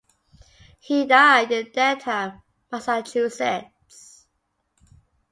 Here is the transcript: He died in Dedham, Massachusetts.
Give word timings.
He 0.79 1.05
died 1.05 1.51
in 1.51 1.71
Dedham, 1.71 2.41
Massachusetts. 2.71 4.25